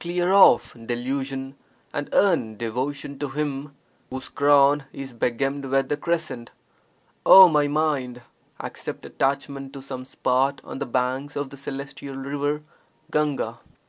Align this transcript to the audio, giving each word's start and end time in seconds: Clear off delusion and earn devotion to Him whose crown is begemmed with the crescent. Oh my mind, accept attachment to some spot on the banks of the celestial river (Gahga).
Clear 0.00 0.32
off 0.32 0.74
delusion 0.74 1.54
and 1.92 2.08
earn 2.12 2.56
devotion 2.56 3.16
to 3.20 3.28
Him 3.28 3.76
whose 4.10 4.28
crown 4.28 4.86
is 4.92 5.12
begemmed 5.12 5.66
with 5.66 5.88
the 5.88 5.96
crescent. 5.96 6.50
Oh 7.24 7.48
my 7.48 7.68
mind, 7.68 8.22
accept 8.58 9.06
attachment 9.06 9.72
to 9.74 9.80
some 9.80 10.04
spot 10.04 10.60
on 10.64 10.80
the 10.80 10.86
banks 10.86 11.36
of 11.36 11.50
the 11.50 11.56
celestial 11.56 12.16
river 12.16 12.64
(Gahga). 13.12 13.58